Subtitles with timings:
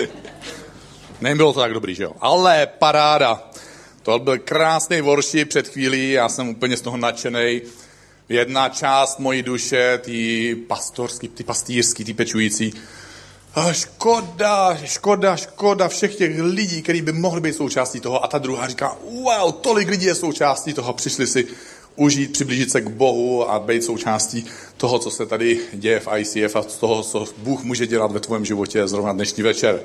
[1.20, 2.12] Nebylo to tak dobrý, že jo?
[2.20, 3.50] Ale paráda.
[4.02, 7.62] To byl krásný worship před chvílí, já jsem úplně z toho nadšený.
[8.28, 12.74] Jedna část mojí duše, ty pastorský, ty pastýřský, ty pečující,
[13.54, 18.24] a škoda, škoda, škoda všech těch lidí, kteří by mohli být součástí toho.
[18.24, 21.46] A ta druhá říká, wow, tolik lidí je součástí toho, přišli si
[21.96, 24.46] užít, přiblížit se k Bohu a být součástí
[24.76, 28.20] toho, co se tady děje v ICF a z toho, co Bůh může dělat ve
[28.20, 29.80] tvém životě zrovna dnešní večer.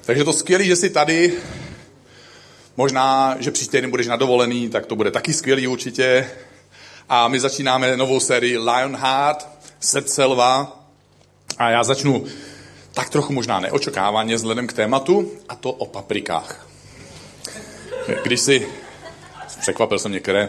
[0.00, 1.32] Takže to skvělé, že jsi tady.
[2.76, 6.30] Možná, že příští týden budeš na dovolený, tak to bude taky skvělý určitě.
[7.08, 9.48] A my začínáme novou sérii Lionheart,
[9.80, 10.84] Srdce lva.
[11.58, 12.24] A já začnu
[12.94, 16.66] tak trochu možná neočekávaně vzhledem k tématu, a to o paprikách.
[18.22, 18.68] Když si,
[19.60, 20.48] překvapil jsem některé,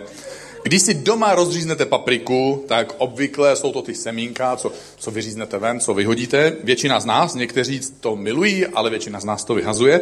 [0.64, 5.80] když si doma rozříznete papriku, tak obvykle jsou to ty semínka, co, co vyříznete ven,
[5.80, 6.56] co vyhodíte.
[6.64, 10.02] Většina z nás, někteří to milují, ale většina z nás to vyhazuje.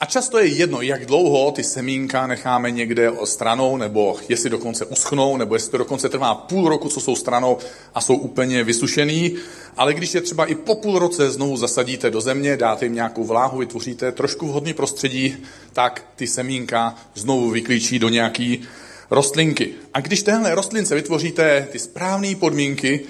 [0.00, 5.36] A často je jedno, jak dlouho ty semínka necháme někde stranou, nebo jestli dokonce uschnou,
[5.36, 7.58] nebo jestli to dokonce trvá půl roku, co jsou stranou
[7.94, 9.34] a jsou úplně vysušený.
[9.76, 13.24] Ale když je třeba i po půl roce znovu zasadíte do země, dáte jim nějakou
[13.24, 15.36] vláhu, vytvoříte trošku vhodný prostředí,
[15.72, 18.62] tak ty semínka znovu vyklíčí do nějaký
[19.10, 19.74] rostlinky.
[19.94, 23.00] A když téhle rostlince vytvoříte ty správné podmínky,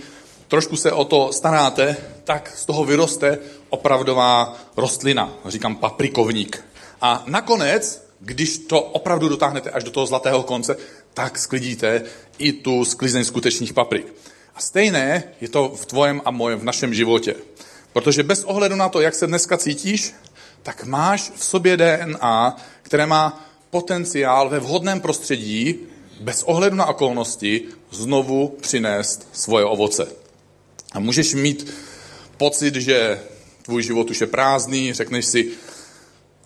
[0.49, 5.33] trošku se o to staráte, tak z toho vyroste opravdová rostlina.
[5.47, 6.65] Říkám paprikovník.
[7.01, 10.77] A nakonec, když to opravdu dotáhnete až do toho zlatého konce,
[11.15, 12.03] tak sklidíte
[12.39, 14.15] i tu sklizeň skutečných paprik.
[14.55, 17.35] A stejné je to v tvojem a mojem, v našem životě.
[17.93, 20.15] Protože bez ohledu na to, jak se dneska cítíš,
[20.63, 25.77] tak máš v sobě DNA, které má potenciál ve vhodném prostředí,
[26.21, 30.09] bez ohledu na okolnosti, znovu přinést svoje ovoce.
[30.93, 31.75] A můžeš mít
[32.37, 33.21] pocit, že
[33.63, 35.51] tvůj život už je prázdný, řekneš si,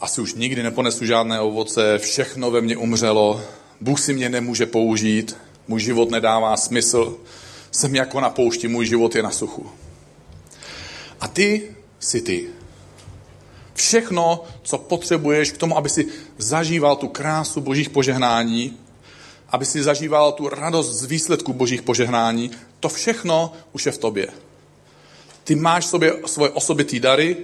[0.00, 3.40] asi už nikdy neponesu žádné ovoce, všechno ve mně umřelo,
[3.80, 5.36] Bůh si mě nemůže použít,
[5.68, 7.18] můj život nedává smysl,
[7.70, 9.70] jsem jako na poušti, můj život je na suchu.
[11.20, 12.48] A ty jsi ty.
[13.74, 16.06] Všechno, co potřebuješ k tomu, aby si
[16.38, 18.78] zažíval tu krásu božích požehnání,
[19.48, 22.50] aby si zažíval tu radost z výsledku božích požehnání,
[22.80, 24.26] to všechno už je v tobě.
[25.44, 27.36] Ty máš v sobě svoje osobitý dary,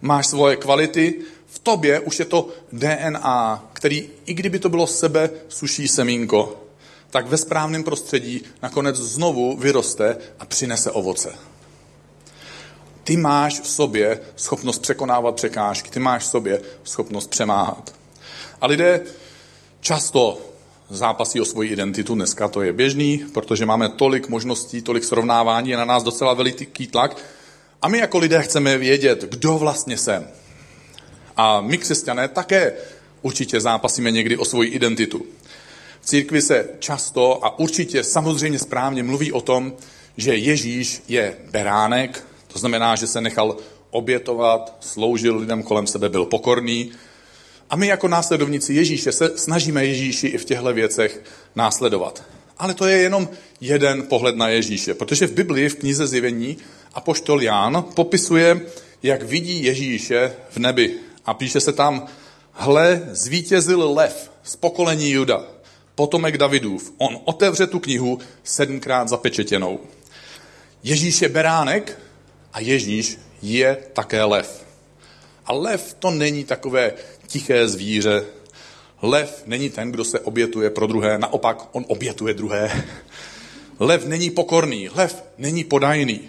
[0.00, 1.14] máš svoje kvality,
[1.46, 6.62] v tobě už je to DNA, který, i kdyby to bylo sebe suší semínko,
[7.10, 11.51] tak ve správném prostředí nakonec znovu vyroste a přinese ovoce.
[13.04, 17.94] Ty máš v sobě schopnost překonávat překážky, ty máš v sobě schopnost přemáhat.
[18.60, 19.00] A lidé
[19.80, 20.38] často
[20.90, 25.76] zápasí o svoji identitu, dneska to je běžný, protože máme tolik možností, tolik srovnávání, je
[25.76, 27.16] na nás docela veliký tlak.
[27.82, 30.28] A my jako lidé chceme vědět, kdo vlastně jsem.
[31.36, 32.72] A my křesťané také
[33.22, 35.26] určitě zápasíme někdy o svoji identitu.
[36.00, 39.72] V církvi se často a určitě samozřejmě správně mluví o tom,
[40.16, 43.56] že Ježíš je beránek, to znamená, že se nechal
[43.90, 46.92] obětovat, sloužil lidem kolem sebe, byl pokorný.
[47.70, 51.22] A my jako následovníci Ježíše se snažíme Ježíši i v těchto věcech
[51.56, 52.24] následovat.
[52.58, 53.28] Ale to je jenom
[53.60, 56.56] jeden pohled na Ježíše, protože v Biblii, v knize Zjevení,
[56.94, 58.60] apoštol Ján popisuje,
[59.02, 60.94] jak vidí Ježíše v nebi.
[61.24, 62.06] A píše se tam,
[62.52, 65.44] hle, zvítězil lev z pokolení Juda,
[65.94, 66.92] potomek Davidův.
[66.98, 69.80] On otevře tu knihu sedmkrát zapečetěnou.
[70.82, 71.98] Ježíš je beránek
[72.52, 74.64] a Ježíš je také lev.
[75.46, 76.92] A lev to není takové
[77.26, 78.24] tiché zvíře.
[79.02, 82.84] Lev není ten, kdo se obětuje pro druhé, naopak on obětuje druhé.
[83.78, 86.20] Lev není pokorný, lev není podajný.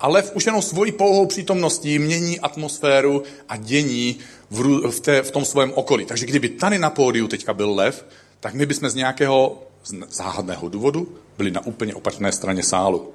[0.00, 4.18] A lev už jenom svojí pouhou přítomností mění atmosféru a dění
[4.50, 6.04] v, v, té, v tom svém okolí.
[6.04, 8.06] Takže kdyby tady na pódiu teďka byl lev,
[8.40, 9.62] tak my bychom z nějakého
[10.08, 13.12] záhadného důvodu byli na úplně opačné straně sálu.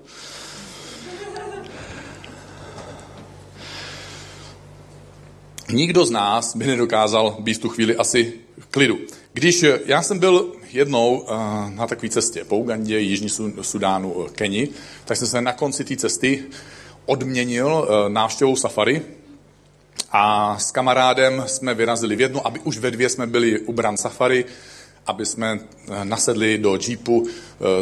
[5.72, 8.34] Nikdo z nás by nedokázal být tu chvíli asi
[8.72, 8.98] klidu.
[9.34, 11.26] Když já jsem byl jednou
[11.70, 13.30] na takové cestě po Ugandě, Jižní
[13.62, 14.70] Sudánu, Keni,
[15.06, 16.44] tak jsem se na konci té cesty
[17.06, 19.02] odměnil návštěvou safari
[20.12, 23.98] a s kamarádem jsme vyrazili v jednu, aby už ve dvě jsme byli u Bran
[23.98, 24.46] Safari,
[25.06, 25.60] aby jsme
[26.04, 27.28] nasedli do jeepu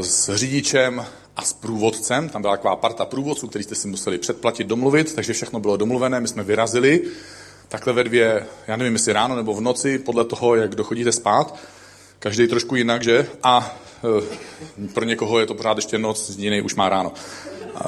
[0.02, 2.30] s řidičem a s průvodcem.
[2.30, 6.20] Tam byla taková parta průvodců, který jste si museli předplatit, domluvit, takže všechno bylo domluvené,
[6.20, 7.02] my jsme vyrazili
[7.68, 11.56] takhle ve dvě, já nevím, jestli ráno nebo v noci, podle toho, jak dochodíte spát.
[12.19, 13.27] Každý trošku jinak, že?
[13.44, 13.77] A
[14.88, 17.13] e, pro někoho je to pořád ještě noc, jiný už má ráno.
[17.13, 17.80] E,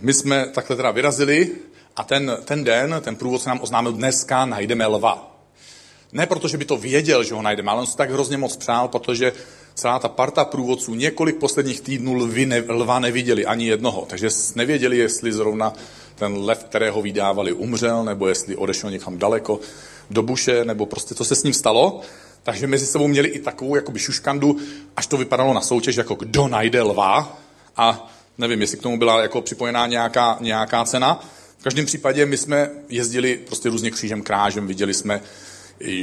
[0.00, 1.50] my jsme takhle teda vyrazili
[1.96, 5.36] A ten, ten den, ten průvodce nám oznámil, dneska najdeme lva.
[6.12, 8.56] Ne proto, že by to věděl, že ho najdeme, ale on se tak hrozně moc
[8.56, 9.32] přál, protože
[9.74, 14.06] celá ta parta průvodců několik posledních týdnů lvy ne, lva neviděli, ani jednoho.
[14.08, 15.72] Takže nevěděli, jestli zrovna
[16.20, 19.60] ten lev, kterého vydávali, umřel, nebo jestli odešel někam daleko
[20.10, 22.00] do buše, nebo prostě co se s ním stalo.
[22.42, 24.56] Takže mezi sebou měli i takovou jakoby šuškandu,
[24.96, 27.40] až to vypadalo na soutěž, jako kdo najde lva.
[27.76, 31.24] A nevím, jestli k tomu byla jako připojená nějaká, nějaká cena.
[31.58, 35.20] V každém případě my jsme jezdili prostě různě křížem krážem, viděli jsme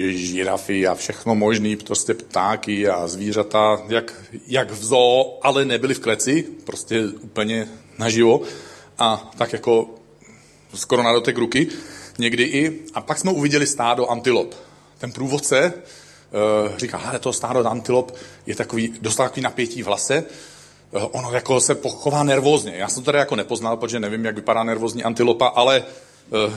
[0.09, 4.13] žirafy a všechno možný, prostě ptáky a zvířata, jak,
[4.47, 7.67] jak v zoo, ale nebyli v kleci, prostě úplně
[7.97, 8.41] naživo.
[8.99, 9.96] A tak jako
[10.73, 11.67] skoro na dotek ruky,
[12.17, 12.79] někdy i.
[12.93, 14.55] A pak jsme uviděli stádo antilop.
[14.97, 18.15] Ten průvodce uh, říká, hele, to stádo antilop
[18.45, 20.23] je takový, dostal takový napětí v hlase,
[20.91, 22.73] uh, ono jako se pochová nervózně.
[22.75, 25.83] Já jsem to tady jako nepoznal, protože nevím, jak vypadá nervózní antilopa, ale
[26.47, 26.53] uh,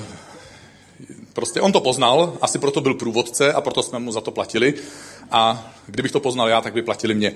[1.32, 4.74] prostě on to poznal, asi proto byl průvodce a proto jsme mu za to platili.
[5.30, 7.34] A kdybych to poznal já, tak by platili mě.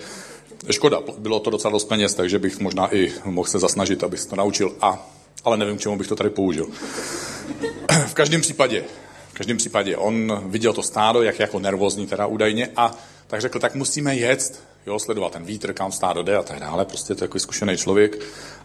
[0.71, 4.29] Škoda, bylo to docela dost peněz, takže bych možná i mohl se zasnažit, abych se
[4.29, 4.77] to naučil.
[4.81, 5.11] A,
[5.45, 6.67] ale nevím, k čemu bych to tady použil.
[8.07, 8.85] V každém případě,
[9.31, 12.95] v každém případě, on viděl to stádo, jak jako nervózní teda údajně, a
[13.27, 16.85] tak řekl, tak musíme jet, jo, sledovat ten vítr, kam stádo jde a tak dále,
[16.85, 18.19] prostě to je jako zkušený člověk.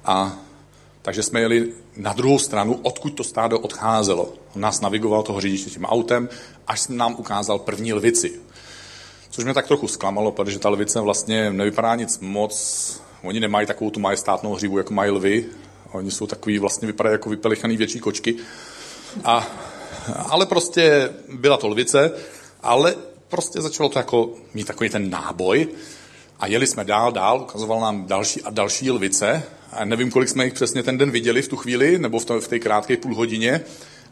[0.06, 0.38] A
[1.02, 4.34] takže jsme jeli na druhou stranu, odkud to stádo odcházelo.
[4.56, 6.30] On nás navigoval toho řidiče tím autem,
[6.68, 8.32] až nám ukázal první lvici.
[9.30, 13.02] Což mě tak trochu zklamalo, protože ta lvice vlastně nevypadá nic moc.
[13.24, 15.46] Oni nemají takovou tu majestátnou hřívu, jako mají lvy.
[15.92, 18.36] Oni jsou takový, vlastně vypadají jako vypelichaný větší kočky.
[19.24, 19.48] A,
[20.30, 22.12] ale prostě byla to lvice,
[22.64, 22.96] ale
[23.28, 25.68] prostě začalo to jako mít takový ten náboj.
[26.40, 29.44] A jeli jsme dál, dál, ukazoval nám další a další lvice.
[29.72, 32.42] A nevím, kolik jsme jich přesně ten den viděli v tu chvíli, nebo v, to,
[32.42, 33.62] v té krátké půl hodině,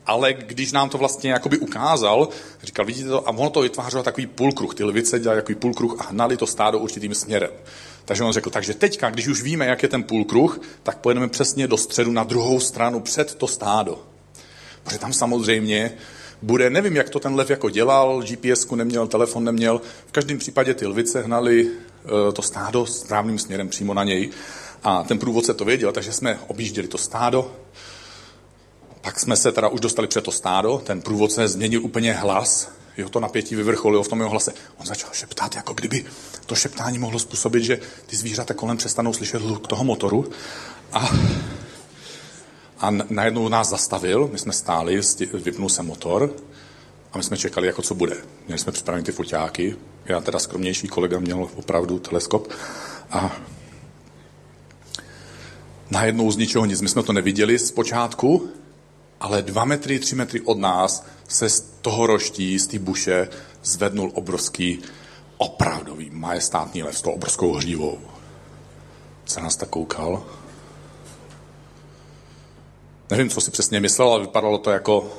[0.06, 2.30] ale když nám to vlastně jakoby ukázal,
[2.63, 6.03] říkal, vidíte to, a ono to vytvářelo takový půlkruh, ty lvice dělali takový půlkruh a
[6.03, 7.50] hnali to stádo určitým směrem.
[8.07, 11.68] Takže on řekl, takže teďka, když už víme, jak je ten půlkruh, tak pojedeme přesně
[11.68, 14.04] do středu na druhou stranu před to stádo.
[14.83, 15.92] Protože tam samozřejmě
[16.42, 20.74] bude, nevím, jak to ten lev jako dělal, gps neměl, telefon neměl, v každém případě
[20.74, 24.30] ty lvice hnali eh, to stádo správným směrem přímo na něj.
[24.83, 27.56] A ten průvodce to věděl, takže jsme objížděli to stádo.
[29.01, 33.09] Pak jsme se teda už dostali před to stádo, ten průvodce změnil úplně hlas, jeho
[33.09, 34.53] to napětí vyvrcholilo v tom jeho hlase.
[34.77, 36.05] On začal šeptat, jako kdyby
[36.45, 40.29] to šeptání mohlo způsobit, že ty zvířata kolem přestanou slyšet hluk toho motoru.
[40.94, 41.09] A,
[42.79, 45.01] a najednou nás zastavil, my jsme stáli,
[45.33, 46.33] vypnul se motor
[47.13, 48.17] a my jsme čekali, jako co bude.
[48.47, 52.51] Měli jsme připraveni ty foťáky, já teda skromnější kolega měl opravdu teleskop
[53.11, 53.38] a
[55.89, 56.81] najednou z ničeho nic.
[56.81, 58.49] My jsme to neviděli zpočátku,
[59.19, 63.29] ale dva metry, tři metry od nás se z toho roští, z té buše,
[63.63, 64.79] zvednul obrovský,
[65.38, 68.00] opravdový, majestátní lev s tou obrovskou hřívou.
[69.25, 70.24] Se nás tak koukal.
[73.09, 75.13] Nevím, co si přesně myslel, ale vypadalo to jako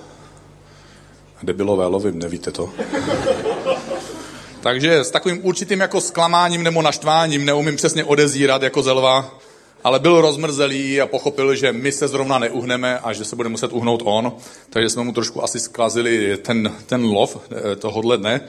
[1.43, 2.71] debilové lovím, nevíte to?
[4.61, 9.39] Takže s takovým určitým jako zklamáním nebo naštváním neumím přesně odezírat jako zelva,
[9.85, 13.73] ale byl rozmrzelý a pochopil, že my se zrovna neuhneme a že se bude muset
[13.73, 14.33] uhnout on,
[14.71, 18.41] takže jsme mu trošku asi zkazili ten, ten lov eh, tohohle dne.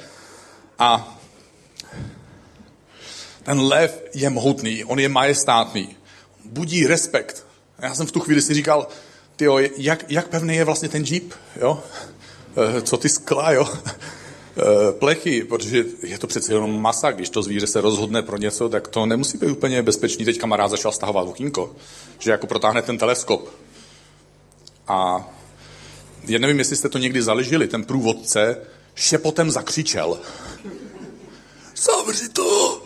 [0.79, 1.17] A
[3.43, 5.95] ten lev je mohutný, on je majestátný,
[6.45, 7.45] budí respekt.
[7.79, 8.87] Já jsem v tu chvíli si říkal,
[9.35, 11.83] tyjo, jak, jak pevný je vlastně ten jeep, jo?
[12.77, 13.67] Eh, co ty skla, jo?
[14.59, 18.69] Eh, plechy, protože je to přece jenom masa, když to zvíře se rozhodne pro něco,
[18.69, 20.25] tak to nemusí být úplně bezpečný.
[20.25, 21.75] Teď kamarád začal stahovat okýnko,
[22.19, 23.49] že jako protáhne ten teleskop.
[24.87, 25.29] A
[26.27, 28.57] já nevím, jestli jste to někdy zaležili, ten průvodce
[28.95, 30.19] šepotem zakřičel.
[31.75, 32.81] Zavři to!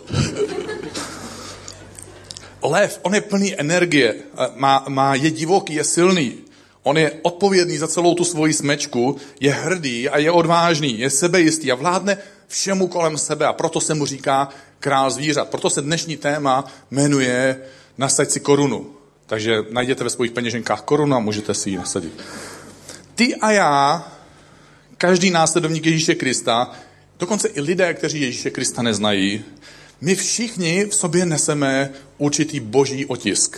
[2.62, 4.14] Lev, on je plný energie,
[4.54, 6.43] má, má, je divoký, je silný.
[6.84, 11.72] On je odpovědný za celou tu svoji smečku, je hrdý a je odvážný, je sebejistý
[11.72, 14.48] a vládne všemu kolem sebe a proto se mu říká
[14.80, 15.48] král zvířat.
[15.48, 17.60] Proto se dnešní téma jmenuje
[17.98, 18.86] Nasaď si korunu.
[19.26, 22.12] Takže najděte ve svých peněženkách korunu a můžete si ji nasadit.
[23.14, 24.12] Ty a já,
[24.98, 26.72] každý následovník Ježíše Krista,
[27.18, 29.44] dokonce i lidé, kteří Ježíše Krista neznají,
[30.00, 33.56] my všichni v sobě neseme určitý boží otisk.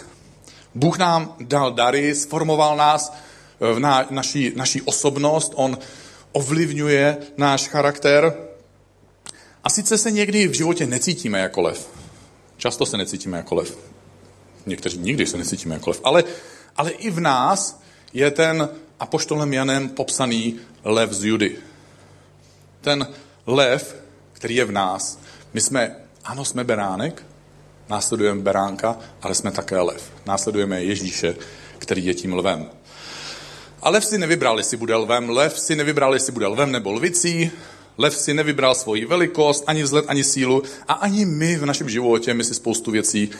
[0.76, 5.78] Bůh nám dal dary, sformoval nás eh, v na, naší, naší osobnost, on
[6.33, 8.35] ovlivňuje náš charakter.
[9.64, 11.88] A sice se někdy v životě necítíme jako lev.
[12.56, 13.78] Často se necítíme jako lev.
[14.66, 16.00] Někteří nikdy se necítíme jako lev.
[16.04, 16.25] Ale,
[16.76, 17.80] ale i v nás
[18.12, 18.68] je ten
[19.00, 21.56] apoštolem Janem popsaný lev z Judy.
[22.80, 23.09] Ten
[23.47, 23.97] lev,
[24.33, 25.18] který je v nás.
[25.54, 27.23] My jsme, ano, jsme beránek,
[27.88, 30.12] následujeme beránka, ale jsme také lev.
[30.26, 31.37] Následujeme Ježíše,
[31.78, 32.71] který je tím lvem.
[33.83, 35.31] A lev si nevybral, jestli bude lvem.
[35.31, 37.50] Lev si nevybral, jestli bude lvem nebo lvicí.
[37.99, 40.62] Lev si nevybral svoji velikost, ani vzhled, ani sílu.
[40.88, 43.31] A ani my v našem životě, my si spoustu věcí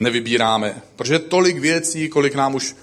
[0.00, 0.82] nevybíráme.
[0.96, 2.76] Protože tolik věcí, kolik nám už,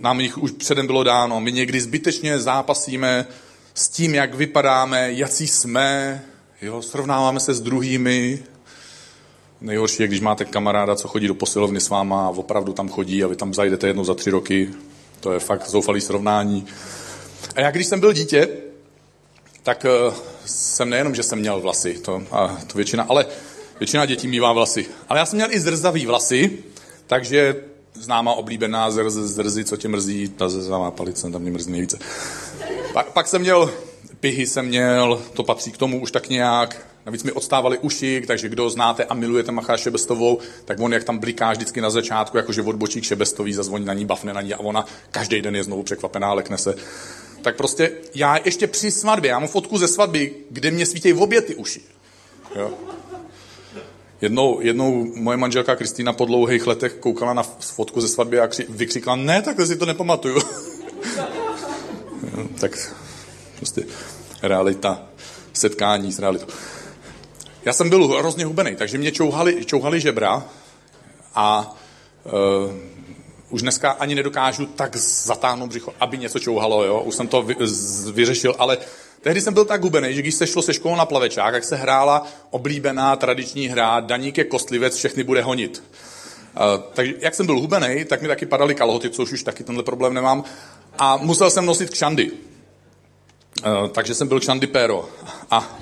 [0.00, 1.40] nám jich už předem bylo dáno.
[1.40, 3.26] My někdy zbytečně zápasíme
[3.74, 6.22] s tím, jak vypadáme, jací jsme,
[6.62, 8.42] jo, srovnáváme se s druhými.
[9.60, 13.24] Nejhorší je, když máte kamaráda, co chodí do posilovny s váma a opravdu tam chodí
[13.24, 14.70] a vy tam zajdete jednou za tři roky.
[15.20, 16.66] To je fakt zoufalý srovnání.
[17.56, 18.48] A já, když jsem byl dítě,
[19.62, 23.26] tak uh, jsem nejenom, že jsem měl vlasy, to, a to většina, ale
[23.80, 24.86] většina dětí mývá vlasy.
[25.08, 26.58] Ale já jsem měl i zrzavý vlasy,
[27.06, 27.56] takže
[27.94, 31.98] známá oblíbená zrz, zrzy, co tě mrzí, ta zrzavá palice, tam mě mrzí nejvíce.
[32.92, 33.72] Pak, pak jsem měl,
[34.20, 38.48] pihy jsem měl, to patří k tomu už tak nějak, Navíc mi odstávali uši, takže
[38.48, 42.62] kdo znáte a milujete Macha Šebestovou, tak on jak tam bliká vždycky na začátku, jakože
[42.62, 46.32] odbočík Šebestový, zazvoní na ní, bafne na ní a ona každý den je znovu překvapená,
[46.32, 46.74] lekne se.
[47.42, 51.22] Tak prostě já ještě při svatbě, já mám fotku ze svatby, kde mě svítí v
[51.22, 51.80] obě ty uši.
[52.56, 52.70] Jo.
[54.20, 58.66] Jednou, jednou moje manželka Kristýna po dlouhých letech koukala na fotku ze svatby a kři,
[58.68, 60.40] vykřikla, ne, takhle si to nepamatuju.
[62.60, 62.92] tak
[63.56, 63.82] prostě
[64.42, 65.02] realita,
[65.52, 66.46] setkání s realitou.
[67.66, 70.44] Já jsem byl hrozně hubený, takže mě čouhali, čouhali žebra
[71.34, 71.76] a
[72.24, 72.32] uh,
[73.50, 77.00] už dneska ani nedokážu tak zatáhnout břicho, aby něco čouhalo, jo?
[77.00, 78.78] už jsem to vy, z, vyřešil, ale
[79.20, 81.76] tehdy jsem byl tak hubený, že když se šlo se školou na plavečák, jak se
[81.76, 85.82] hrála oblíbená tradiční hra Daník je kostlivec, všechny bude honit.
[86.56, 89.84] Uh, takže jak jsem byl hubený, tak mi taky padaly kalhoty, což už taky tenhle
[89.84, 90.44] problém nemám.
[90.98, 92.30] A musel jsem nosit kšandy.
[92.30, 95.08] Uh, takže jsem byl kšandy péro.
[95.50, 95.78] A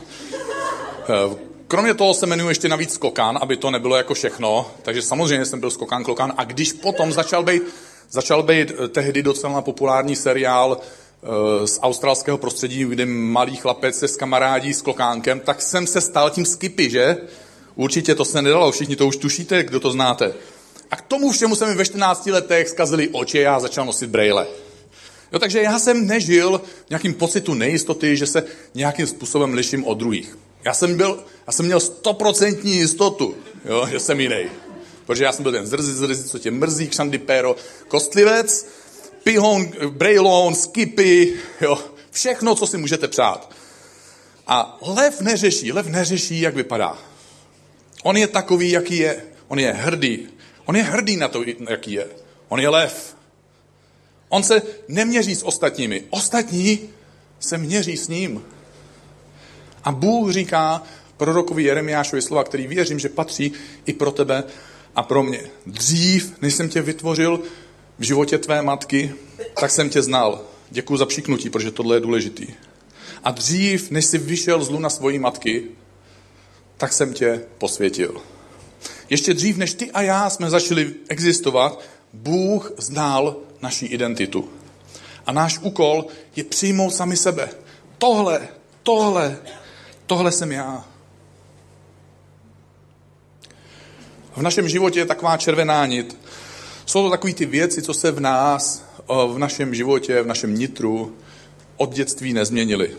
[1.26, 5.46] uh, Kromě toho se jmenuji ještě navíc Skokán, aby to nebylo jako všechno, takže samozřejmě
[5.46, 7.62] jsem byl Skokán Klokán a když potom začal být,
[8.10, 14.08] začal být eh, tehdy docela populární seriál e, z australského prostředí, kde malý chlapec se
[14.08, 17.16] s kamarádí s Klokánkem, tak jsem se stal tím Skippy, že?
[17.74, 20.34] Určitě to se nedalo, všichni to už tušíte, kdo to znáte.
[20.90, 24.46] A k tomu všemu se mi ve 14 letech zkazily oči a začal nosit brejle.
[25.32, 29.98] Jo, takže já jsem nežil v nějakým pocitu nejistoty, že se nějakým způsobem liším od
[29.98, 30.36] druhých.
[30.64, 34.44] Já jsem, byl, já jsem měl stoprocentní jistotu, jo, že jsem jiný.
[35.06, 37.56] Protože já jsem byl ten zrzy, zrzy, co tě mrzí, kšandipéro,
[37.88, 38.66] kostlivec,
[39.24, 41.78] pihon, brejlon, skipy, jo,
[42.10, 43.50] všechno, co si můžete přát.
[44.46, 46.98] A lev neřeší, lev neřeší, jak vypadá.
[48.02, 49.24] On je takový, jaký je.
[49.48, 50.28] On je hrdý.
[50.64, 52.06] On je hrdý na to, jaký je.
[52.48, 53.16] On je lev.
[54.28, 56.04] On se neměří s ostatními.
[56.10, 56.90] Ostatní
[57.40, 58.44] se měří s ním.
[59.84, 60.82] A Bůh říká
[61.16, 63.52] prorokovi Jeremiášovi slova, který věřím, že patří
[63.86, 64.44] i pro tebe
[64.96, 65.40] a pro mě.
[65.66, 67.40] Dřív, než jsem tě vytvořil
[67.98, 69.14] v životě tvé matky,
[69.60, 70.42] tak jsem tě znal.
[70.70, 72.46] Děkuji za přiknutí, protože tohle je důležitý.
[73.24, 75.64] A dřív, než jsi vyšel z luna svojí matky,
[76.76, 78.22] tak jsem tě posvětil.
[79.10, 81.80] Ještě dřív, než ty a já jsme začali existovat,
[82.12, 84.48] Bůh znal naší identitu.
[85.26, 87.48] A náš úkol je přijmout sami sebe.
[87.98, 88.48] Tohle,
[88.82, 89.38] tohle
[90.06, 90.84] Tohle jsem já.
[94.36, 96.18] V našem životě je taková červená nit.
[96.86, 98.84] Jsou to takové ty věci, co se v nás,
[99.28, 101.16] v našem životě, v našem nitru
[101.76, 102.96] od dětství nezměnily.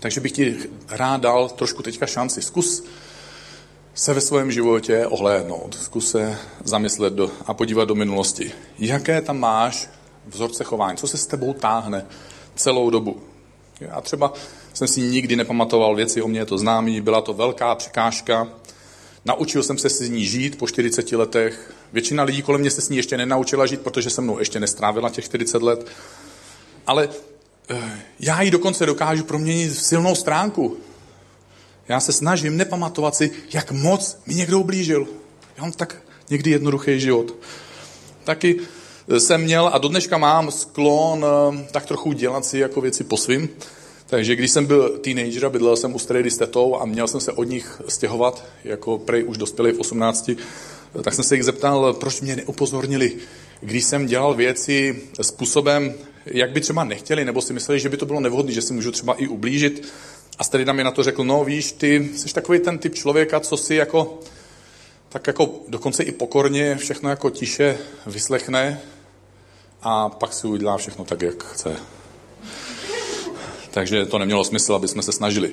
[0.00, 0.56] Takže bych ti
[0.88, 2.42] rád dal trošku teďka šanci.
[2.42, 2.84] Zkus
[3.94, 5.74] se ve svém životě ohlédnout.
[5.74, 8.52] Zkus se zamyslet do, a podívat do minulosti.
[8.78, 9.88] Jaké tam máš
[10.26, 10.98] vzorce chování?
[10.98, 12.06] Co se s tebou táhne
[12.54, 13.22] celou dobu?
[13.80, 14.32] Já třeba
[14.74, 18.48] jsem si nikdy nepamatoval věci, o mě je to známý, byla to velká překážka.
[19.24, 21.74] Naučil jsem se s ní žít po 40 letech.
[21.92, 25.10] Většina lidí kolem mě se s ní ještě nenaučila žít, protože se mnou ještě nestrávila
[25.10, 25.86] těch 40 let.
[26.86, 27.08] Ale
[27.70, 30.76] eh, já ji dokonce dokážu proměnit v silnou stránku.
[31.88, 35.06] Já se snažím nepamatovat si, jak moc mi někdo ublížil.
[35.56, 37.34] Já mám tak někdy jednoduchý život.
[38.24, 38.60] Taky
[39.18, 43.16] jsem měl a do dneška mám sklon eh, tak trochu dělat si jako věci po
[43.16, 43.48] svým.
[44.12, 47.20] Takže když jsem byl teenager a bydlel jsem u strejdy s tetou a měl jsem
[47.20, 50.30] se od nich stěhovat, jako prej už dospělý v 18,
[51.02, 53.16] tak jsem se jich zeptal, proč mě neupozornili,
[53.60, 55.94] když jsem dělal věci způsobem,
[56.26, 58.92] jak by třeba nechtěli, nebo si mysleli, že by to bylo nevhodné, že si můžu
[58.92, 59.88] třeba i ublížit.
[60.38, 63.56] A strejda mi na to řekl, no víš, ty jsi takový ten typ člověka, co
[63.56, 64.20] si jako,
[65.08, 68.80] tak jako dokonce i pokorně všechno jako tiše vyslechne,
[69.82, 71.76] a pak si udělá všechno tak, jak chce.
[73.72, 75.52] Takže to nemělo smysl, aby jsme se snažili.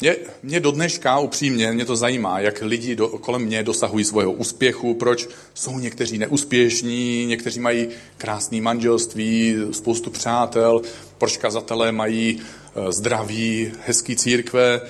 [0.00, 4.32] Mě, mě do dneška upřímně mě to zajímá, jak lidi do, kolem mě dosahují svého
[4.32, 10.82] úspěchu, proč jsou někteří neúspěšní, někteří mají krásné manželství, spoustu přátel,
[11.18, 14.80] proč kazatelé mají e, zdraví, hezký církve.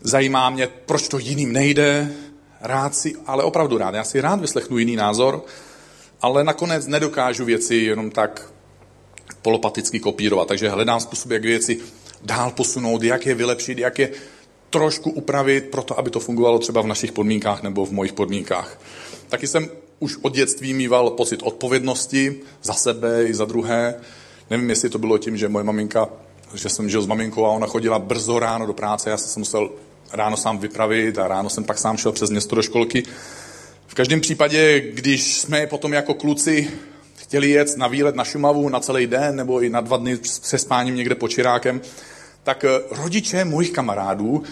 [0.00, 2.12] Zajímá mě, proč to jiným nejde.
[2.60, 5.44] Rád si, ale opravdu rád, já si rád vyslechnu jiný názor,
[6.20, 8.52] ale nakonec nedokážu věci jenom tak
[9.42, 10.48] polopaticky kopírovat.
[10.48, 11.80] Takže hledám způsob, jak věci
[12.22, 14.10] dál posunout, jak je vylepšit, jak je
[14.70, 18.80] trošku upravit pro to, aby to fungovalo třeba v našich podmínkách nebo v mojich podmínkách.
[19.28, 23.94] Taky jsem už od dětství mýval pocit odpovědnosti za sebe i za druhé.
[24.50, 26.08] Nevím, jestli to bylo tím, že moje maminka,
[26.54, 29.38] že jsem žil s maminkou a ona chodila brzo ráno do práce, já jsem se
[29.38, 29.70] musel
[30.12, 33.02] ráno sám vypravit a ráno jsem pak sám šel přes město do školky.
[33.86, 36.70] V každém případě, když jsme potom jako kluci
[37.16, 40.38] chtěli jet na výlet na Šumavu na celý den nebo i na dva dny s
[40.38, 41.80] přespáním někde pod Čirákem,
[42.44, 44.42] tak eh, rodiče mojich kamarádů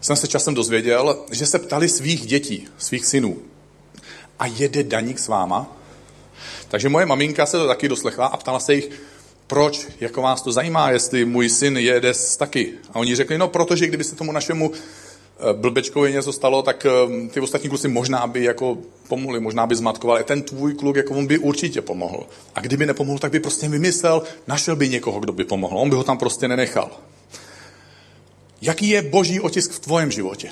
[0.00, 3.36] jsem se časem dozvěděl, že se ptali svých dětí, svých synů.
[4.38, 5.76] A jede Daník s váma?
[6.68, 8.90] Takže moje maminka se to taky doslechla a ptala se jich,
[9.46, 12.72] proč, jako vás to zajímá, jestli můj syn jede s taky.
[12.92, 17.28] A oni řekli, no protože kdyby se tomu našemu eh, blbečkovi něco stalo, tak eh,
[17.28, 18.78] ty ostatní kluci možná by jako
[19.08, 20.24] pomohli, možná by zmatkovali.
[20.24, 22.26] Ten tvůj kluk, jako on by určitě pomohl.
[22.54, 25.78] A kdyby nepomohl, tak by prostě vymyslel, našel by někoho, kdo by pomohl.
[25.78, 26.90] On by ho tam prostě nenechal.
[28.60, 30.50] Jaký je boží otisk v tvém životě?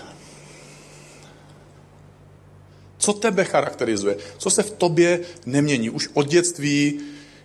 [2.98, 4.16] Co tebe charakterizuje?
[4.38, 5.90] Co se v tobě nemění?
[5.90, 7.00] Už od dětství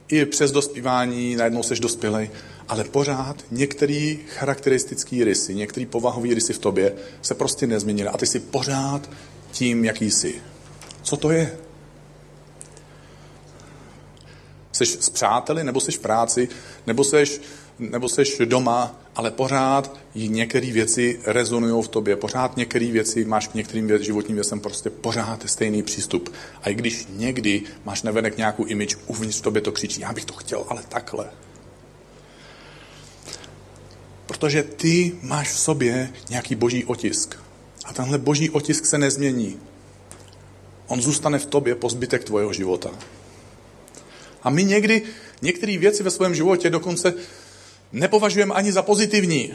[0.07, 2.29] i přes dospívání, najednou seš dospělej,
[2.67, 8.25] ale pořád některý charakteristický rysy, některý povahový rysy v tobě se prostě nezměnily a ty
[8.25, 9.09] jsi pořád
[9.51, 10.35] tím, jaký jsi.
[11.03, 11.57] Co to je?
[14.71, 16.49] Jsi s přáteli, nebo jsi v práci,
[16.87, 17.39] nebo jsi,
[17.79, 23.53] nebo jsi doma, ale pořád některé věci rezonují v tobě, pořád některé věci máš k
[23.53, 26.33] některým věc, životním věcem prostě pořád stejný přístup.
[26.61, 30.33] A i když někdy máš nevenek nějakou image, uvnitř tobě to křičí, já bych to
[30.33, 31.29] chtěl, ale takhle.
[34.25, 37.39] Protože ty máš v sobě nějaký boží otisk.
[37.85, 39.59] A tenhle boží otisk se nezmění.
[40.87, 42.89] On zůstane v tobě po zbytek tvojeho života.
[44.43, 45.01] A my někdy
[45.41, 47.13] některé věci ve svém životě dokonce
[47.93, 49.53] nepovažujeme ani za pozitivní.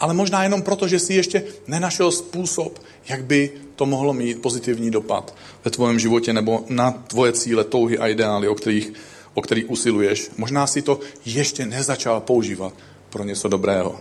[0.00, 2.78] Ale možná jenom proto, že si ještě nenašel způsob,
[3.08, 7.98] jak by to mohlo mít pozitivní dopad ve tvém životě nebo na tvoje cíle, touhy
[7.98, 8.92] a ideály, o kterých,
[9.34, 10.30] o kterých usiluješ.
[10.36, 12.72] Možná si to ještě nezačal používat
[13.10, 14.00] pro něco dobrého.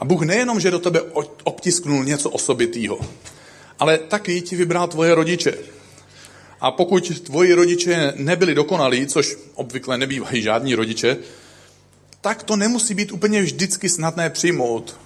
[0.00, 1.00] A Bůh nejenom, že do tebe
[1.44, 3.00] obtisknul něco osobitého,
[3.78, 5.54] ale taky ti vybral tvoje rodiče.
[6.62, 11.16] A pokud tvoji rodiče nebyli dokonalí, což obvykle nebývají žádní rodiče,
[12.20, 14.96] tak to nemusí být úplně vždycky snadné přijmout.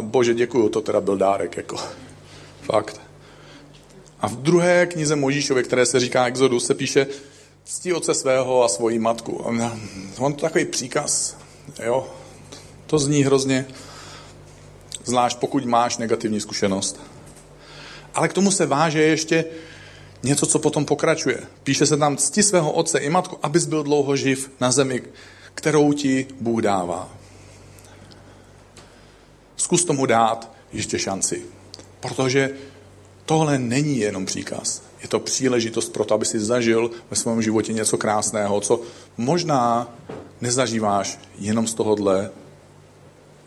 [0.00, 1.76] Bože, děkuju, to teda byl dárek, jako.
[2.62, 3.00] Fakt.
[4.20, 7.06] A v druhé knize Možíšově, které se říká Exodus, se píše
[7.64, 9.44] ctí oce svého a svoji matku.
[10.18, 11.36] On to takový příkaz,
[11.82, 12.08] jo.
[12.86, 13.66] To zní hrozně,
[15.04, 17.00] zvlášť pokud máš negativní zkušenost.
[18.14, 19.44] Ale k tomu se váže ještě
[20.22, 21.40] něco, co potom pokračuje.
[21.64, 25.02] Píše se tam cti svého otce i matku, abys byl dlouho živ na zemi,
[25.54, 27.08] kterou ti Bůh dává.
[29.56, 31.42] Zkus tomu dát ještě šanci.
[32.00, 32.50] Protože
[33.26, 34.82] tohle není jenom příkaz.
[35.02, 38.80] Je to příležitost pro to, aby si zažil ve svém životě něco krásného, co
[39.16, 39.94] možná
[40.40, 42.30] nezažíváš jenom z tohohle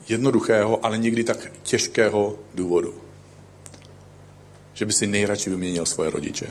[0.10, 3.06] jednoduchého, ale někdy tak těžkého důvodu
[4.76, 6.48] že by si nejradši vyměnil svoje rodiče.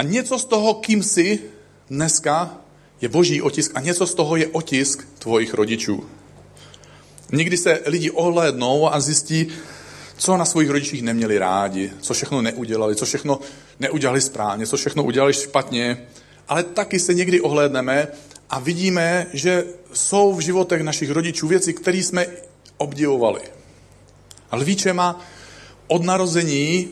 [0.00, 1.40] A něco z toho, kým jsi
[1.90, 2.56] dneska,
[3.00, 6.04] je boží otisk a něco z toho je otisk tvojich rodičů.
[7.32, 9.48] Někdy se lidi ohlédnou a zjistí,
[10.16, 13.38] co na svých rodičích neměli rádi, co všechno neudělali, co všechno
[13.80, 16.06] neudělali správně, co všechno udělali špatně,
[16.48, 18.08] ale taky se někdy ohlédneme
[18.50, 22.26] a vidíme, že jsou v životech našich rodičů věci, které jsme
[22.76, 23.40] obdivovali.
[24.50, 25.20] A lvíče má
[25.86, 26.88] od narození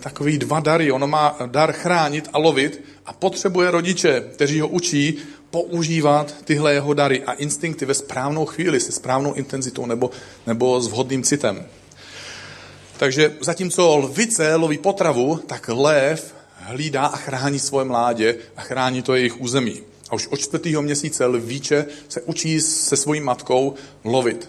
[0.00, 0.92] takový dva dary.
[0.92, 5.18] Ono má dar chránit a lovit a potřebuje rodiče, kteří ho učí
[5.50, 10.10] používat tyhle jeho dary a instinkty ve správnou chvíli, se správnou intenzitou nebo,
[10.46, 11.66] nebo s vhodným citem.
[12.96, 19.14] Takže zatímco lvice loví potravu, tak lev hlídá a chrání svoje mládě a chrání to
[19.14, 19.82] jejich území.
[20.10, 24.48] A už od čtvrtého měsíce lvíče se učí se svojí matkou lovit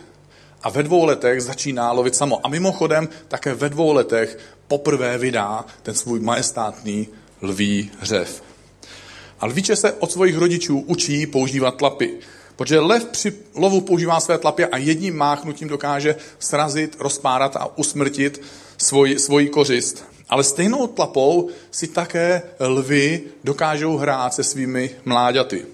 [0.64, 2.46] a ve dvou letech začíná lovit samo.
[2.46, 7.08] A mimochodem také ve dvou letech poprvé vydá ten svůj majestátný
[7.42, 8.44] lví hřev.
[9.40, 12.20] A lvíče se od svých rodičů učí používat tlapy.
[12.56, 18.42] Protože lev při lovu používá své tlapy a jedním máchnutím dokáže srazit, rozpárat a usmrtit
[18.78, 20.06] svoj, svoji kořist.
[20.30, 25.66] Ale stejnou tlapou si také lvy dokážou hrát se svými mláďaty.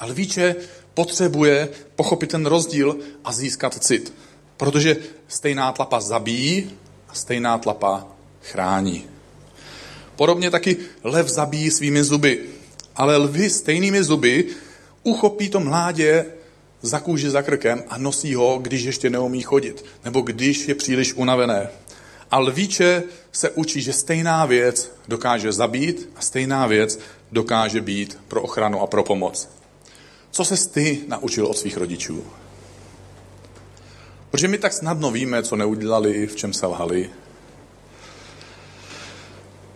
[0.00, 0.56] A lvíče
[0.94, 4.12] potřebuje pochopit ten rozdíl a získat cit.
[4.56, 4.96] Protože
[5.28, 6.70] stejná tlapa zabíjí
[7.14, 8.06] stejná tlapa
[8.42, 9.04] chrání.
[10.16, 12.40] Podobně taky lev zabíjí svými zuby.
[12.96, 14.44] Ale lvy stejnými zuby
[15.02, 16.26] uchopí to mládě
[16.82, 21.14] za kůži, za krkem a nosí ho, když ještě neumí chodit, nebo když je příliš
[21.14, 21.68] unavené.
[22.30, 26.98] A lvíče se učí, že stejná věc dokáže zabít a stejná věc
[27.32, 29.48] dokáže být pro ochranu a pro pomoc.
[30.30, 32.24] Co se ty naučil od svých rodičů?
[34.34, 37.10] Protože my tak snadno víme, co neudělali, v čem se lhali.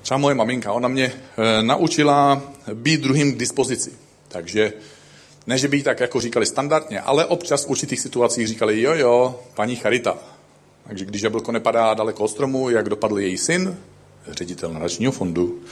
[0.02, 2.42] Třeba moje maminka, ona mě e, naučila
[2.74, 3.92] být druhým k dispozici.
[4.28, 4.72] Takže
[5.46, 8.94] ne, že by jí tak jako říkali standardně, ale občas v určitých situacích říkali, jo,
[8.94, 10.18] jo, paní Charita.
[10.86, 13.78] Takže když jablko nepadá daleko od stromu, jak dopadl její syn,
[14.28, 15.62] ředitel nadačního fondu,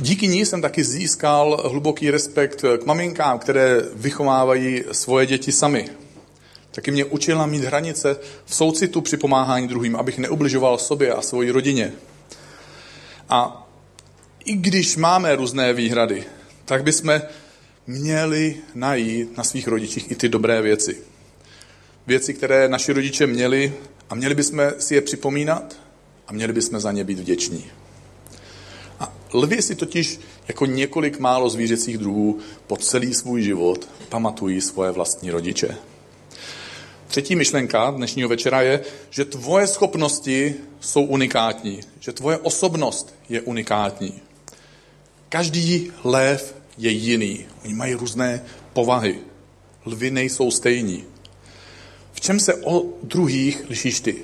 [0.00, 5.88] Díky ní jsem taky získal hluboký respekt k maminkám, které vychovávají svoje děti sami.
[6.72, 11.50] Taky mě učila mít hranice v soucitu při pomáhání druhým, abych neubližoval sobě a svoji
[11.50, 11.92] rodině.
[13.28, 13.68] A
[14.44, 16.24] i když máme různé výhrady,
[16.64, 17.20] tak bychom
[17.86, 20.98] měli najít na svých rodičích i ty dobré věci.
[22.06, 23.72] Věci, které naši rodiče měli
[24.10, 25.76] a měli bychom si je připomínat
[26.28, 27.64] a měli bychom za ně být vděční.
[29.00, 34.90] A lvy si totiž jako několik málo zvířecích druhů po celý svůj život pamatují svoje
[34.90, 35.76] vlastní rodiče.
[37.10, 44.20] Třetí myšlenka dnešního večera je, že tvoje schopnosti jsou unikátní, že tvoje osobnost je unikátní.
[45.28, 47.46] Každý lev je jiný.
[47.64, 49.18] Oni mají různé povahy.
[49.86, 51.04] Lvy nejsou stejní.
[52.12, 54.16] V čem se o druhých lišíš ty?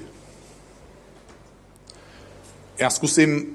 [2.78, 3.46] Já zkusím,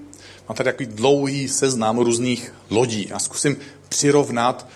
[0.50, 3.08] mám tady takový dlouhý seznam různých lodí.
[3.10, 3.58] Já zkusím
[3.90, 4.68] přirovnat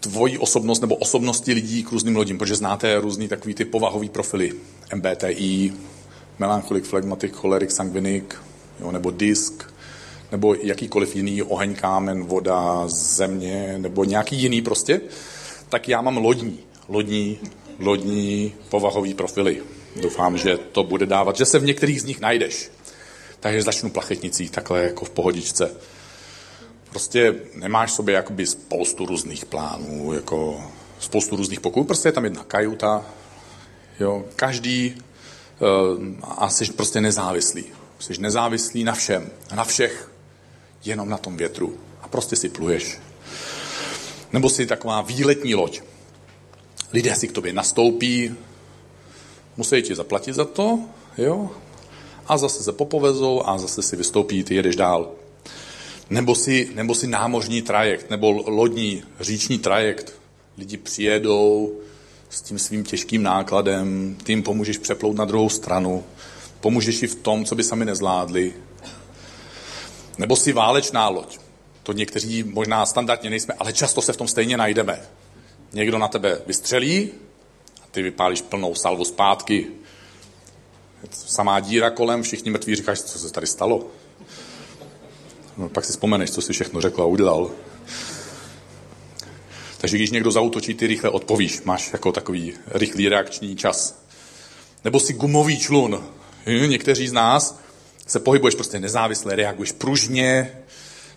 [0.00, 4.52] tvoji osobnost nebo osobnosti lidí k různým lodím, protože znáte různý takový ty povahový profily.
[4.94, 5.72] MBTI,
[6.38, 8.36] melancholik, flegmatik, cholerik, sangvinik,
[8.80, 9.72] jo, nebo disk,
[10.32, 15.00] nebo jakýkoliv jiný oheň, kámen, voda, země, nebo nějaký jiný prostě,
[15.68, 16.58] tak já mám lodní,
[16.88, 17.38] lodní,
[17.78, 19.62] lodní povahový profily.
[20.02, 22.70] Doufám, že to bude dávat, že se v některých z nich najdeš.
[23.40, 25.70] Takže začnu plachetnicí, takhle jako v pohodičce.
[26.92, 30.64] Prostě nemáš v sobě jakoby spoustu různých plánů, jako
[31.00, 33.06] spoustu různých pokojů, prostě je tam jedna kajuta,
[34.00, 37.64] jo, každý uh, a jsi prostě nezávislý.
[37.98, 40.10] Jsi nezávislý na všem, na všech
[40.84, 42.98] jenom na tom větru a prostě si pluješ.
[44.32, 45.80] Nebo si taková výletní loď.
[46.92, 48.34] Lidé si k tobě nastoupí,
[49.56, 50.78] musí ti zaplatit za to,
[51.18, 51.50] jo,
[52.26, 55.10] a zase se popovezou a zase si vystoupí, ty jedeš dál.
[56.10, 60.14] Nebo si, nebo si námořní trajekt, nebo lodní, říční trajekt.
[60.58, 61.80] Lidi přijedou
[62.30, 66.04] s tím svým těžkým nákladem, ty jim pomůžeš přeplout na druhou stranu,
[66.60, 68.52] pomůžeš ji v tom, co by sami nezvládli,
[70.18, 71.38] nebo si válečná loď.
[71.82, 75.00] To někteří možná standardně nejsme, ale často se v tom stejně najdeme.
[75.72, 77.10] Někdo na tebe vystřelí
[77.82, 79.66] a ty vypálíš plnou salvu zpátky.
[81.10, 83.86] Samá díra kolem, všichni mrtví říkáš, co se tady stalo.
[85.56, 87.50] No, pak si vzpomeneš, co si všechno řekl a udělal.
[89.78, 91.62] Takže když někdo zautočí, ty rychle odpovíš.
[91.62, 94.02] Máš jako takový rychlý reakční čas.
[94.84, 96.04] Nebo si gumový člun.
[96.66, 97.60] Někteří z nás
[98.06, 100.58] se pohybuješ prostě nezávisle, reaguješ pružně,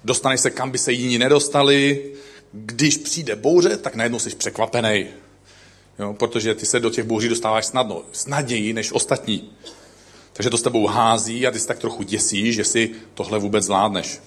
[0.03, 2.11] dostaneš se kam by se jiní nedostali.
[2.51, 5.05] Když přijde bouře, tak najednou jsi překvapený.
[5.99, 9.51] Jo, protože ty se do těch bouří dostáváš snadno, snadněji než ostatní.
[10.35, 13.65] Takže to s tebou hází a ty se tak trochu děsíš, že si tohle vůbec
[13.65, 14.19] zvládneš.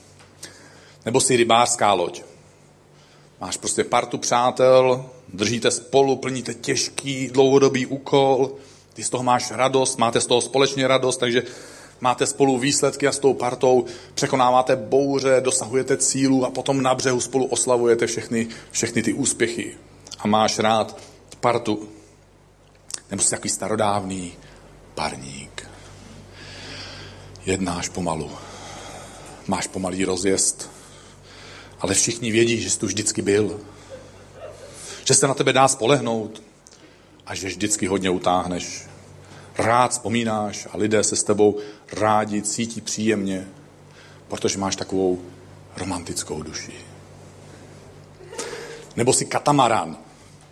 [1.04, 2.22] Nebo si rybářská loď.
[3.40, 8.50] Máš prostě partu přátel, držíte spolu, plníte těžký dlouhodobý úkol,
[8.94, 11.42] ty z toho máš radost, máte z toho společně radost, takže
[12.00, 17.20] máte spolu výsledky a s tou partou překonáváte bouře, dosahujete cílu a potom na břehu
[17.20, 19.76] spolu oslavujete všechny, všechny ty úspěchy.
[20.18, 20.98] A máš rád
[21.40, 21.88] partu.
[23.10, 24.32] Nebo jsi takový starodávný
[24.94, 25.47] parník.
[27.48, 28.30] Jednáš pomalu.
[29.46, 30.70] Máš pomalý rozjezd.
[31.80, 33.60] Ale všichni vědí, že jsi tu vždycky byl.
[35.04, 36.42] Že se na tebe dá spolehnout
[37.26, 38.84] a že vždycky hodně utáhneš
[39.58, 41.58] rád vzpomínáš a lidé se s tebou
[41.92, 43.48] rádi cítí příjemně,
[44.28, 45.22] protože máš takovou
[45.76, 46.72] romantickou duši.
[48.96, 49.96] Nebo si katamaran.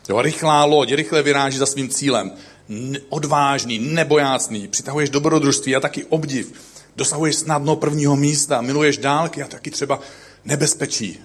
[0.08, 2.32] Jo, rychlá loď, rychle vyráží za svým cílem.
[3.08, 6.75] Odvážný, nebojácný, přitahuješ dobrodružství a taky obdiv.
[6.96, 10.00] Dosahuješ snadno prvního místa, miluješ dálky a taky třeba
[10.44, 11.20] nebezpečí.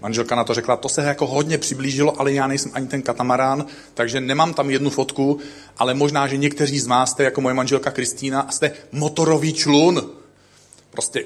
[0.00, 3.66] Manželka na to řekla, to se jako hodně přiblížilo, ale já nejsem ani ten katamarán,
[3.94, 5.38] takže nemám tam jednu fotku,
[5.78, 10.10] ale možná, že někteří z vás jste jako moje manželka Kristýna a jste motorový člun.
[10.90, 11.24] Prostě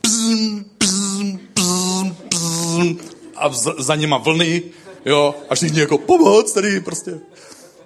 [0.00, 2.98] pzm, pzm, pzm, pzm,
[3.36, 4.62] a vz, za něma vlny,
[5.06, 7.20] jo, a všichni jako pomoc tady prostě.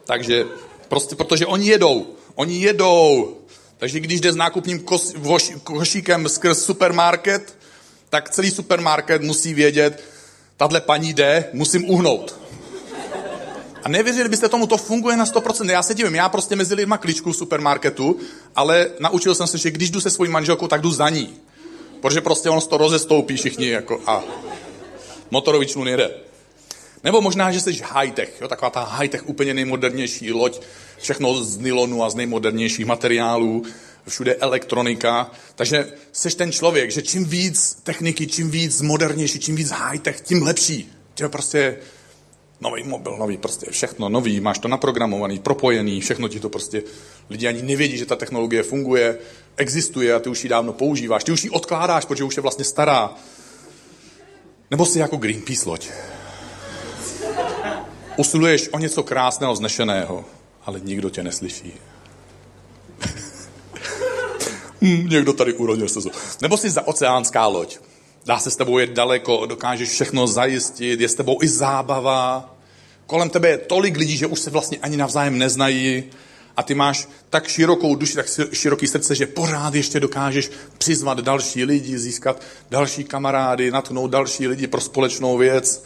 [0.05, 0.45] Takže
[0.89, 3.37] prostě, protože oni jedou, oni jedou.
[3.85, 7.57] Takže když jde s nákupním kos, voš, košíkem skrz supermarket,
[8.11, 10.05] tak celý supermarket musí vědět,
[10.57, 12.41] tahle paní jde, musím uhnout.
[13.83, 15.71] A nevěřili byste tomu, to funguje na 100%.
[15.71, 18.17] Já se divím, já prostě mezi lidma kličku v supermarketu,
[18.57, 21.35] ale naučil jsem se, že když jdu se svojí manželkou, tak jdu za ní.
[22.01, 24.23] Protože prostě on to rozestoupí všichni jako a
[25.31, 26.11] motorový člun jede.
[27.05, 30.61] Nebo možná, že jsi high-tech, jo, taková ta high-tech úplně nejmodernější loď,
[30.99, 33.65] všechno z nylonu a z nejmodernějších materiálů,
[34.09, 35.31] všude elektronika.
[35.55, 40.43] Takže jsi ten člověk, že čím víc techniky, čím víc modernější, čím víc high-tech, tím
[40.43, 40.93] lepší.
[41.15, 41.77] Tím prostě
[42.61, 46.83] nový mobil, nový prostě všechno nový, máš to naprogramovaný, propojený, všechno ti to prostě,
[47.31, 49.19] lidi ani nevědí, že ta technologie funguje,
[49.57, 51.25] existuje a ty už ji dávno používáš.
[51.25, 53.15] Ty už ji odkládáš, protože už je vlastně stará.
[54.71, 55.89] Nebo si jako Greenpeace loď.
[58.17, 60.25] Usiluješ o něco krásného, znešeného,
[60.67, 61.73] ale nikdo tě neslyší.
[64.83, 66.01] hm, někdo tady urodil se.
[66.43, 67.79] Nebo jsi za oceánská loď.
[68.27, 72.55] Dá se s tebou jet daleko, dokážeš všechno zajistit, je s tebou i zábava.
[73.07, 76.05] Kolem tebe je tolik lidí, že už se vlastně ani navzájem neznají
[76.57, 81.65] a ty máš tak širokou duši, tak široký srdce, že pořád ještě dokážeš přizvat další
[81.65, 85.85] lidi, získat další kamarády, natchnout další lidi pro společnou věc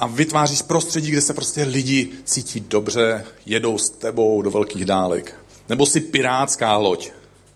[0.00, 5.34] a vytváříš prostředí, kde se prostě lidi cítí dobře, jedou s tebou do velkých dálek.
[5.68, 7.10] Nebo si pirátská loď.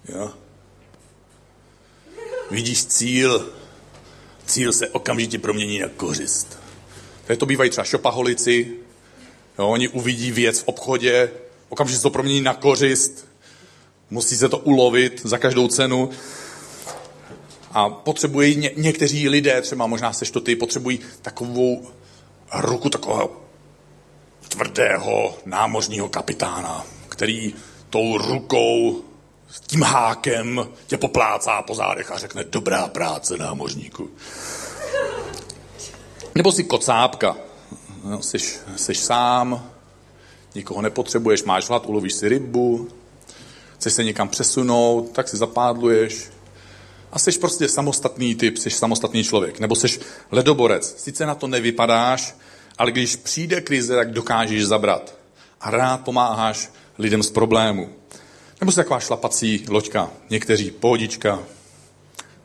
[0.09, 0.31] Jo?
[2.51, 3.53] Vidíš cíl,
[4.47, 6.59] cíl se okamžitě promění na kořist.
[7.27, 8.73] Tady to bývají třeba šopaholici,
[9.59, 11.31] jo, oni uvidí věc v obchodě,
[11.69, 13.27] okamžitě se to promění na kořist,
[14.11, 16.11] musí se to ulovit za každou cenu.
[17.71, 21.87] A potřebují ně, někteří lidé, třeba možná seš to ty, potřebují takovou
[22.53, 23.31] ruku takového
[24.49, 27.55] tvrdého námořního kapitána, který
[27.91, 29.03] tou rukou
[29.51, 34.11] s tím hákem tě poplácá po zádech a řekne dobrá práce námořníku.
[36.35, 37.37] Nebo si kocápka.
[38.05, 38.39] No, jsi,
[38.77, 39.71] jsi sám,
[40.55, 42.89] nikoho nepotřebuješ, máš hlad, ulovíš si rybu,
[43.75, 46.31] chceš se někam přesunout, tak si zapádluješ.
[47.15, 49.61] A jsi prostě samostatný typ, jsi samostatný člověk.
[49.61, 50.01] Nebo jsi
[50.31, 50.95] ledoborec.
[50.99, 52.37] Sice na to nevypadáš,
[52.79, 55.19] ale když přijde krize, tak dokážeš zabrat.
[55.61, 57.89] A rád pomáháš lidem z problému.
[58.61, 60.11] Nebo jsi taková šlapací loďka.
[60.31, 61.43] Někteří pohodička,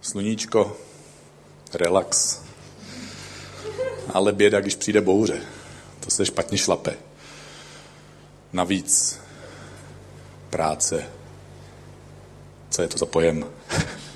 [0.01, 0.77] sluníčko,
[1.73, 2.39] relax.
[4.13, 5.41] Ale běda, když přijde bouře.
[5.99, 6.95] To se špatně šlape.
[8.53, 9.19] Navíc
[10.49, 11.05] práce.
[12.69, 13.45] Co je to za pojem?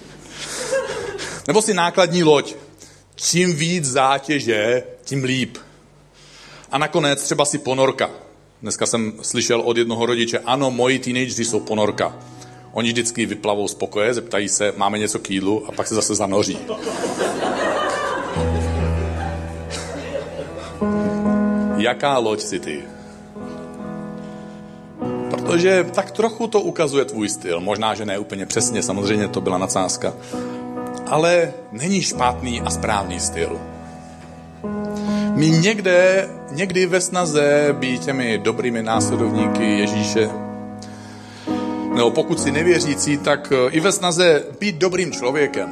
[1.47, 2.55] Nebo si nákladní loď.
[3.15, 5.57] Čím víc zátěže, tím líp.
[6.71, 8.09] A nakonec třeba si ponorka.
[8.61, 12.15] Dneska jsem slyšel od jednoho rodiče, ano, moji teenageři jsou ponorka.
[12.71, 16.15] Oni vždycky vyplavou z pokoje, zeptají se, máme něco k jídlu a pak se zase
[16.15, 16.57] zanoří.
[21.77, 22.83] Jaká loď si ty?
[25.29, 27.59] Protože tak trochu to ukazuje tvůj styl.
[27.59, 30.13] Možná, že ne úplně přesně, samozřejmě to byla nadsázka.
[31.13, 33.59] Ale není špatný a správný styl.
[35.35, 40.29] My někde, někdy ve snaze být těmi dobrými následovníky Ježíše,
[41.95, 45.69] nebo pokud si nevěřící, tak i ve snaze být dobrým člověkem.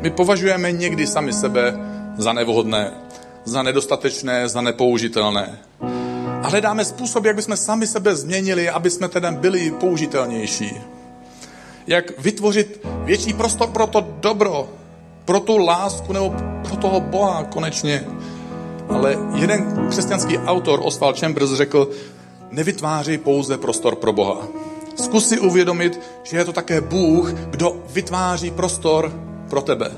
[0.00, 1.74] My považujeme někdy sami sebe
[2.16, 2.92] za nevhodné,
[3.44, 5.58] za nedostatečné, za nepoužitelné.
[6.42, 10.97] A hledáme způsob, jak bychom sami sebe změnili, aby jsme tedy byli použitelnější.
[11.88, 14.68] Jak vytvořit větší prostor pro to dobro,
[15.24, 16.34] pro tu lásku nebo
[16.68, 18.04] pro toho Boha konečně.
[18.88, 21.90] Ale jeden křesťanský autor, Oswald Chambers, řekl,
[22.50, 24.48] nevytváří pouze prostor pro Boha.
[24.96, 29.12] Zkus si uvědomit, že je to také Bůh, kdo vytváří prostor
[29.50, 29.90] pro tebe.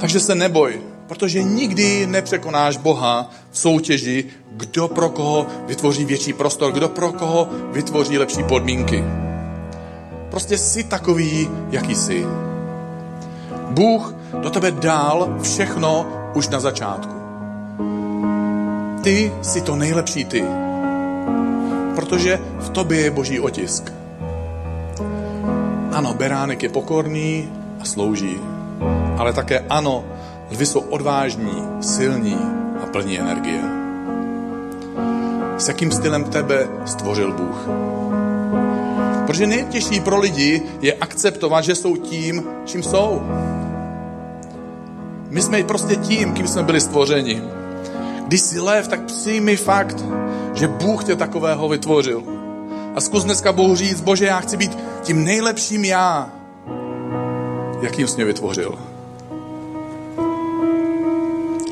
[0.00, 6.72] Takže se neboj, protože nikdy nepřekonáš Boha v soutěži, kdo pro koho vytvoří větší prostor,
[6.72, 9.04] kdo pro koho vytvoří lepší podmínky.
[10.36, 12.26] Prostě jsi takový, jaký jsi.
[13.70, 17.14] Bůh do tebe dal všechno už na začátku.
[19.02, 20.44] Ty jsi to nejlepší ty,
[21.94, 23.92] protože v tobě je boží otisk.
[25.92, 27.48] Ano, beránek je pokorný
[27.80, 28.40] a slouží,
[29.18, 30.04] ale také ano,
[30.50, 32.38] lvy jsou odvážní, silní
[32.82, 33.62] a plní energie.
[35.58, 37.86] S jakým stylem tebe stvořil Bůh?
[39.26, 43.22] Protože nejtěžší pro lidi je akceptovat, že jsou tím, čím jsou.
[45.30, 47.42] My jsme prostě tím, kým jsme byli stvořeni.
[48.26, 50.04] Když jsi lev, tak přijmi fakt,
[50.54, 52.22] že Bůh tě takového vytvořil.
[52.94, 56.30] A zkus dneska Bohu říct, bože, já chci být tím nejlepším já,
[57.82, 58.78] jakým jsi mě vytvořil.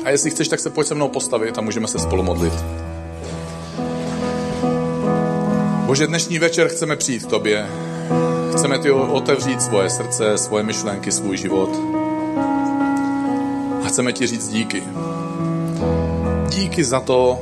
[0.03, 2.53] A jestli chceš, tak se pojď se mnou postavit a můžeme se spolu modlit.
[5.95, 7.65] Bože, dnešní večer chceme přijít k tobě.
[8.51, 11.69] Chceme ti otevřít svoje srdce, svoje myšlenky, svůj život.
[13.83, 14.83] A chceme ti říct díky.
[16.49, 17.39] Díky za to,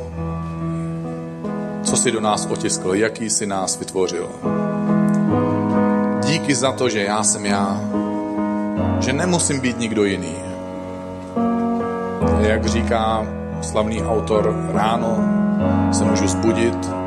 [1.84, 4.30] co jsi do nás otiskl, jaký jsi nás vytvořil.
[6.26, 7.82] Díky za to, že já jsem já,
[9.00, 10.36] že nemusím být nikdo jiný.
[12.40, 13.28] Jak říká
[13.62, 15.18] slavný autor, ráno
[15.92, 17.03] se můžu zbudit,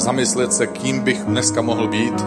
[0.00, 2.24] zamyslet se, kým bych dneska mohl být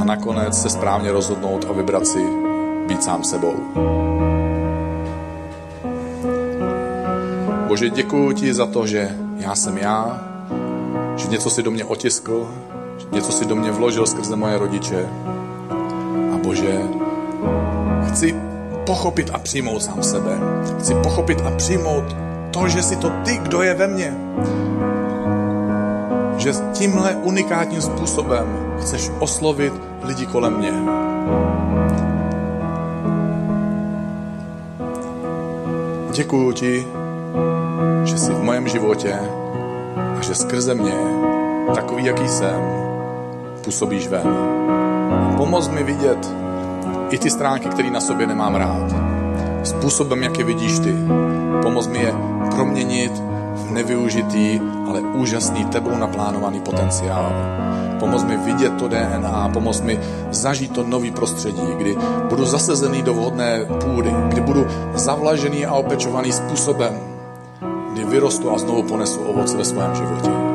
[0.00, 2.18] a nakonec se správně rozhodnout a vybrat si
[2.86, 3.54] být sám sebou.
[7.68, 10.20] Bože, děkuji ti za to, že já jsem já,
[11.16, 12.50] že něco si do mě otiskl,
[12.98, 15.08] že něco si do mě vložil skrze moje rodiče.
[16.34, 16.82] A Bože,
[18.08, 18.34] chci
[18.86, 20.38] pochopit a přijmout sám sebe.
[20.78, 22.16] Chci pochopit a přijmout
[22.50, 24.16] to, že jsi to ty, kdo je ve mně.
[26.38, 28.46] Že tímhle unikátním způsobem
[28.80, 29.72] chceš oslovit
[30.02, 30.72] lidi kolem mě.
[36.12, 36.86] Děkuju ti,
[38.04, 39.18] že jsi v mém životě
[40.18, 40.94] a že skrze mě,
[41.74, 42.60] takový, jaký jsem,
[43.64, 44.36] působíš ven.
[45.36, 46.34] Pomoz mi vidět
[47.10, 48.94] i ty stránky, které na sobě nemám rád.
[49.62, 50.94] Způsobem, jak je vidíš ty.
[51.62, 52.14] Pomoz mi je
[52.54, 53.12] proměnit
[53.54, 57.32] v nevyužitý, ale úžasný tebou naplánovaný potenciál.
[58.00, 61.96] Pomoz mi vidět to DNA, pomoz mi zažít to nový prostředí, kdy
[62.28, 67.00] budu zasezený do vhodné půdy, kdy budu zavlažený a opečovaný způsobem,
[67.92, 70.47] kdy vyrostu a znovu ponesu ovoce ve svém životě.